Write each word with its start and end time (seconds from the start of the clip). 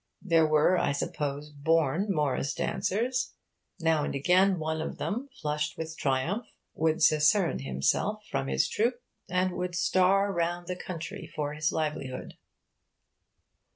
There 0.23 0.47
were, 0.47 0.79
I 0.79 0.93
suppose, 0.93 1.51
'born' 1.51 2.07
Morris 2.11 2.55
dancers. 2.55 3.35
Now 3.79 4.03
and 4.03 4.15
again, 4.15 4.57
one 4.57 4.81
of 4.81 4.97
them, 4.97 5.29
flushed 5.39 5.77
with 5.77 5.95
triumph, 5.95 6.47
would 6.73 7.01
secern 7.03 7.59
himself 7.61 8.25
from 8.31 8.47
his 8.47 8.67
troupe, 8.67 8.99
and 9.29 9.51
would 9.51 9.75
'star' 9.75 10.33
round 10.33 10.65
the 10.65 10.75
country 10.75 11.27
for 11.35 11.53
his 11.53 11.71
livelihood. 11.71 12.33